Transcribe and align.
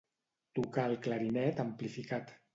Tocar 0.59 0.85
el 0.93 0.97
clarinet 1.09 1.63
amplificat. 1.67 2.35